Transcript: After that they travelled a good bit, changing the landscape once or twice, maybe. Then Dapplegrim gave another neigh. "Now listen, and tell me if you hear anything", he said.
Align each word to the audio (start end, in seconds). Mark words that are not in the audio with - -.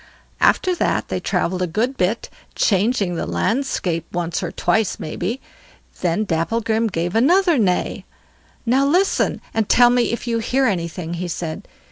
After 0.39 0.73
that 0.77 1.09
they 1.09 1.19
travelled 1.19 1.61
a 1.61 1.67
good 1.67 1.95
bit, 1.95 2.27
changing 2.55 3.13
the 3.13 3.27
landscape 3.27 4.03
once 4.11 4.41
or 4.41 4.51
twice, 4.51 4.99
maybe. 4.99 5.39
Then 5.99 6.25
Dapplegrim 6.25 6.87
gave 6.87 7.13
another 7.13 7.59
neigh. 7.59 8.05
"Now 8.65 8.83
listen, 8.83 9.41
and 9.53 9.69
tell 9.69 9.91
me 9.91 10.11
if 10.11 10.25
you 10.25 10.39
hear 10.39 10.65
anything", 10.65 11.13
he 11.13 11.27
said. 11.27 11.67